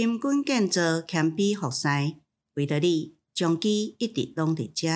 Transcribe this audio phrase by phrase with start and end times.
[0.00, 1.88] 深耕建造，谦卑服侍，
[2.54, 4.86] 为着你，将基一直拢伫遮。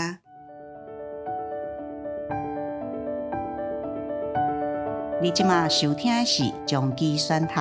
[5.21, 7.55] 你即马收听是将基选读，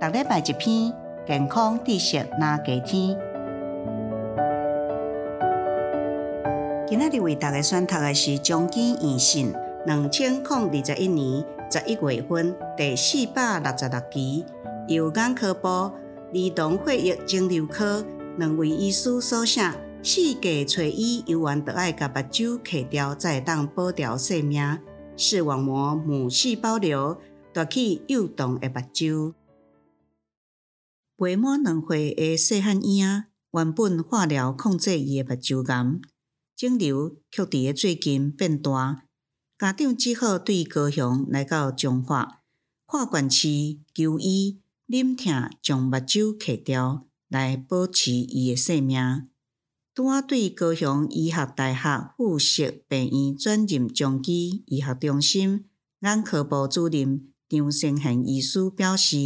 [0.00, 0.92] 逐礼拜一篇
[1.24, 3.16] 健康知识哪加天。
[6.88, 9.54] 今仔日为大家选读的是将其验信
[9.86, 14.44] 两千零二十一年十一月份第四百六十六期，
[14.88, 15.92] 由眼科部。
[16.34, 18.06] 儿童血液肿瘤科
[18.38, 19.60] 两位医师所写，
[20.02, 24.78] 四价找医游玩都爱甲目睭磕掉，才当保住性命。
[25.14, 27.20] 视网膜母细胞瘤
[27.52, 29.34] 夺去幼童的目睭。
[31.16, 36.00] 未满两岁的细汉婴仔，原本化疗控制伊的目睭癌，
[36.56, 39.02] 肿瘤却伫个最近变大。
[39.58, 42.40] 家长只好对高雄来到彰化，
[42.86, 44.61] 化管区求医。
[44.92, 49.26] 忍痛将目睭磕掉，来保持伊的性命。
[49.94, 55.64] 拄仔对高雄医学大学附设病院转任将其医学中心
[56.00, 59.16] 眼科部主任张成贤医师表示，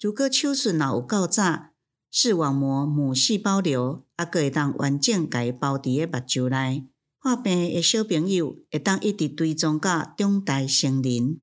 [0.00, 1.68] 如果手术若有够早，
[2.10, 6.88] 视网膜母细胞瘤啊阁会当完整甲伊包伫个目睭内，
[7.20, 11.38] 患病的小朋友会当一直追踪到长大成人。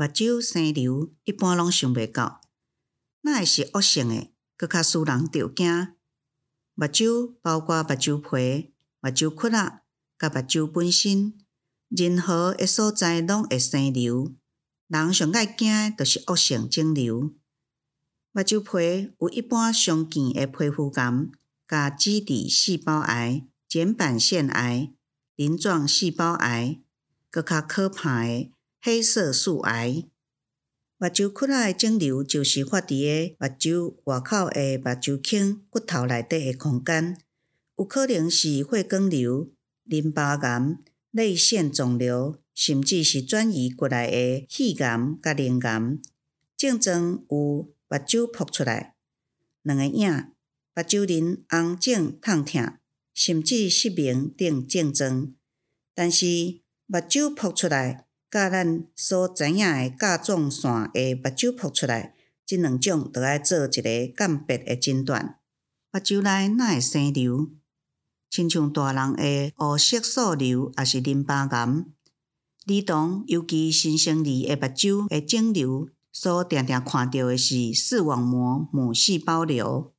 [0.00, 2.40] 目睭生瘤一般拢想袂到，
[3.20, 5.88] 那会是恶性诶，搁较使人着惊。
[6.72, 9.82] 目睭包括目睭皮、目睭窟仔，
[10.18, 11.34] 甲目睭本身，
[11.90, 14.34] 任何一所在拢会生瘤。
[14.88, 17.34] 人上爱惊的着是恶性肿瘤。
[18.32, 21.28] 目睭皮有一般常见诶皮肤癌、
[21.68, 24.94] 甲基底细胞癌、睑板腺癌、
[25.36, 26.80] 鳞状细胞癌，
[27.30, 28.50] 搁较可怕诶。
[28.82, 30.06] 黑色素癌，
[30.96, 37.18] 目睭窟仔的肿瘤就是发伫个目睭外口诶目睭腔骨头内底诶空间，
[37.76, 39.50] 有可能是血管瘤、
[39.84, 40.78] 淋巴癌、
[41.10, 45.98] 泪腺肿瘤，甚至是转移过来诶肺癌甲鳞癌。
[46.56, 47.36] 症状有
[47.86, 48.94] 目睭扑出来、
[49.60, 50.10] 两个影、
[50.74, 52.78] 目睭鳞红肿痛痛，
[53.12, 55.34] 甚至失明等症状。
[55.94, 56.26] 但是
[56.86, 62.14] 目睭扑出来，甲咱所知影诶甲状腺诶目睭扑出来，
[62.46, 63.82] 即两种着爱做一个
[64.16, 65.40] 鉴别诶诊断。
[65.90, 67.50] 目睭内哪会生瘤？
[68.30, 71.84] 亲像大人诶黑色素瘤，也是淋巴癌。
[72.66, 79.92] 儿童尤其新生儿诶目睭诶肿瘤，所常常看到诶是视网膜母细胞瘤。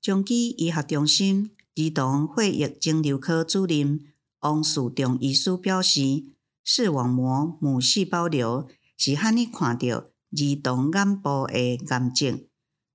[0.00, 3.98] 将其医学中心儿童血液肿瘤科主任
[4.42, 6.26] 王树忠医师表示。
[6.64, 8.66] 视网膜母细胞瘤
[8.96, 12.46] 是罕你看到儿童眼部的癌症，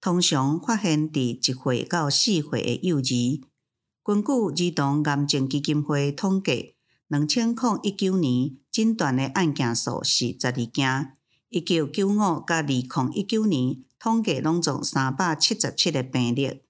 [0.01, 3.41] 通常发现伫一岁到四岁的幼儿。
[4.03, 6.75] 根据儿童癌症基金会统计，
[7.07, 11.17] 两千零一九年诊断的案件数是十二件，
[11.49, 12.81] 一九九五到二零
[13.13, 16.63] 一九年统计拢总三百七十七个病例，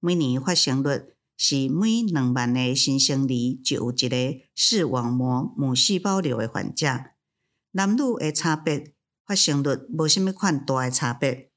[0.00, 1.15] 每年发生率。
[1.36, 4.16] 是每两万个新生儿就有一个
[4.54, 6.86] 视网膜母细胞瘤的患者，
[7.72, 8.94] 男女的差别
[9.26, 11.50] 发生率无甚物款大的差别，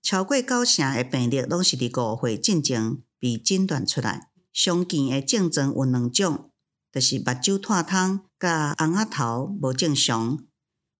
[0.00, 4.30] 超过九成的病例拢是伫五岁进前被诊断出来。
[4.52, 6.50] 常见的症状有两种，
[6.92, 10.38] 就是目睭脱窗、甲红仔头无正常。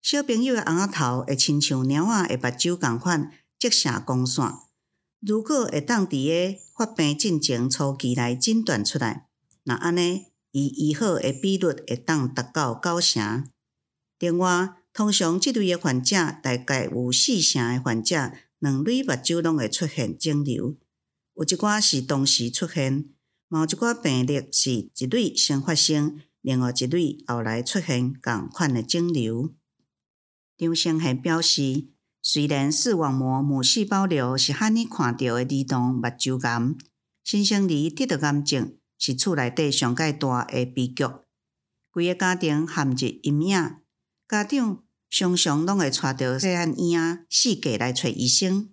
[0.03, 4.45] 小朋友的红仔头会亲像猫仔的目睭共款，折射光线。
[5.27, 9.27] 如果会当伫个发病进程初期来诊断出来，
[9.63, 13.49] 那安尼伊医好的比率会当达到九成。
[14.19, 20.77] 另外，通常即类诶患者大概有四成诶患者两类目睭拢会出现肿瘤，
[21.37, 23.09] 有一寡是同时出现，
[23.49, 29.55] 某一寡病例是一类先发生，另外一类后来出现共款诶肿瘤。
[30.59, 31.94] 张生还表示。
[32.27, 36.75] 虽然视网膜母细胞瘤是罕你看到的儿童目睭癌，
[37.23, 41.05] 新生儿得到癌症是厝内底上盖大的悲剧，
[41.91, 43.77] 规个家庭陷入阴影。
[44.27, 48.71] 家长常常拢会带着细汉婴仔四价来找医生。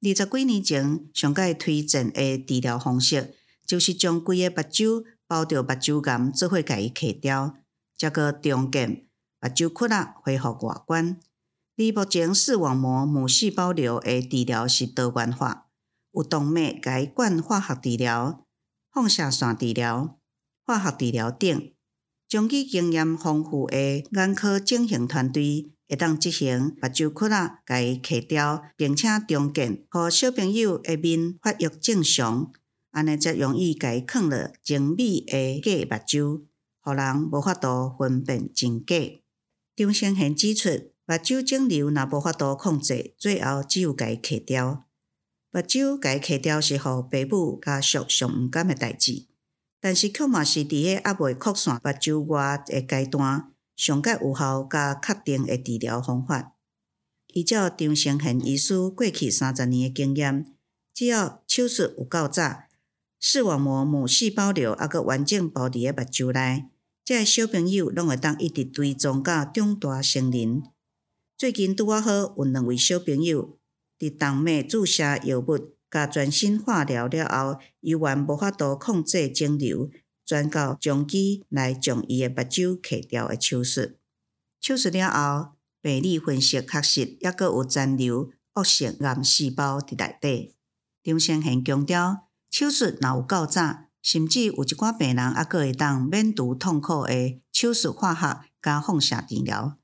[0.00, 3.34] 二十几年前，上盖推荐的治疗方式
[3.66, 7.56] 就是将规个目睭包着目睭癌做伙甲伊磕掉，
[7.98, 9.08] 再个重建
[9.40, 11.18] 目睭窟仔恢复外观。
[11.76, 15.66] 而目前视网膜母细胞瘤的治疗是多元化，
[16.12, 18.46] 有动脉改管化学治疗、
[18.92, 20.16] 放射线治疗、
[20.64, 21.72] 化学治疗等。
[22.28, 23.76] 长期经验丰富的
[24.12, 32.52] 眼科整形团队会当执行目睭窟仔，甲伊去掉，并且重建，互小朋友的面发育正常，
[32.92, 36.44] 安尼则容易甲伊囥落精美的假目睭，
[36.80, 38.94] 互人无法度分辨真假。
[39.76, 40.70] 张先贤指出，
[41.06, 44.84] 目睭肿瘤若无法度控制，最后只有甲伊去掉。
[45.50, 49.26] 目睭甲伊去掉是互爸母家属上毋甘诶代志，
[49.80, 53.50] 但是却嘛是伫个还未扩散目睭外诶阶段。
[53.76, 56.54] 上较有效甲确定诶治疗方法，
[57.32, 60.46] 依照张成贤医师过去三十年诶经验，
[60.94, 62.68] 只要手术有够早，
[63.18, 66.66] 视网膜母细胞瘤还阁完整包伫个目睭内，
[67.04, 70.62] 即个小朋友拢会当一直追踪到长大成人。
[71.36, 73.58] 最近拄啊好有两位小朋友
[73.98, 79.90] 伫动脉注射药物甲全身化疗了后，依然无法度控制肿瘤。
[80.24, 83.90] 转到中期来将伊个目睭去掉个手术，
[84.60, 90.54] 手术了后，病理分析确实抑阁有残留恶性癌细胞伫内底。
[91.02, 97.12] 张先贤强调，手术若有够早，甚至有一寡病人抑阁会当免除痛苦个
[97.52, 99.76] 手术化学加放射治疗。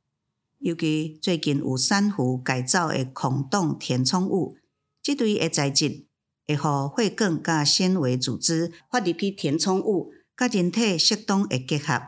[0.60, 4.56] 尤其最近有珊瑚改造的孔洞填充物，
[5.02, 6.06] 即类个材质
[6.46, 10.12] 会互血管加纤维组织发入去填充物。
[10.36, 12.00] 甲人体适当会结合，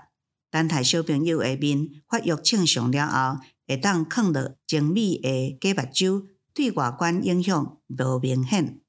[0.50, 8.80] 等待小朋友的面发育正常了后，会当囥落精美的假目睭，对外观影响无明显。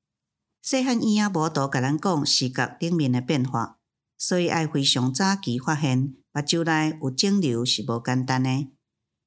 [0.62, 3.80] 细汉婴仔无多甲咱讲视觉顶面的变化，
[4.18, 8.69] 所以爱非常早期发现目睭内有肿瘤是无简单诶。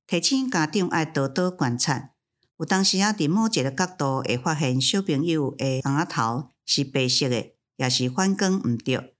[0.06, 2.11] 提醒家长爱多多观察，
[2.58, 9.17] 有当时啊，伫某一个角度会发现小朋友的红仔头是白色的，也是反光毋对。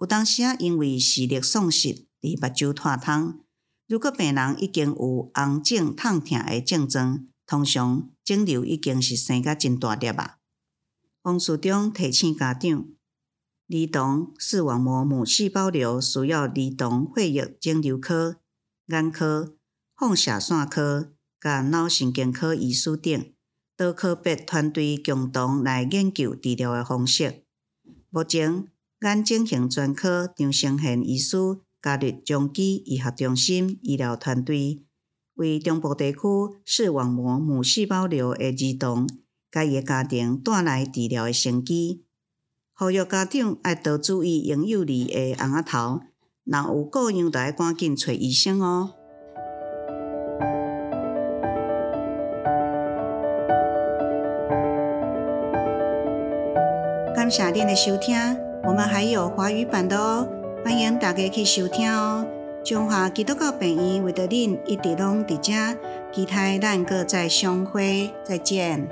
[0.00, 3.38] 有当时啊，因为视力丧失，伫目睭脱窗。
[3.86, 10.38] 如果病人已经有红肿、痛痛的症状，通常肿瘤已经是生甲真大粒啊。
[11.22, 12.88] 王书中提醒家长，
[13.68, 18.40] 儿童视网膜母细胞瘤需要儿童血液肿瘤科、
[18.86, 19.55] 眼科、
[19.98, 21.10] 放射线科、
[21.40, 23.32] 甲脑神经科医师等
[23.74, 27.44] 多科别团队共同来研究治疗的方式。
[28.10, 28.66] 目前，
[29.00, 31.38] 眼睛型专科张成贤医师
[31.80, 34.84] 加入中基医学中心医疗团队，
[35.36, 36.18] 为中部地区
[36.66, 39.08] 视网膜母细胞瘤的儿童，
[39.50, 42.04] 甲伊个家庭带来治疗的先机。
[42.74, 46.02] 呼吁家长爱多注意婴幼儿的红仔头，
[46.44, 48.95] 若有各样，就要赶紧找医生哦。
[57.26, 58.16] 感谢您的收听。
[58.62, 60.28] 我们还有华语版的哦，
[60.64, 62.24] 欢迎大家去收听哦。
[62.62, 65.76] 中华基督教病院为着您一直拢伫遮，
[66.12, 68.88] 期待咱搁再相会，再见。